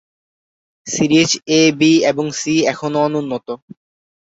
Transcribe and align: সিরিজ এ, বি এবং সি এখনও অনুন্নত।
সিরিজ 0.87 1.29
এ, 1.51 1.61
বি 1.79 1.91
এবং 2.11 2.25
সি 2.39 2.53
এখনও 2.71 2.99
অনুন্নত। 3.07 3.47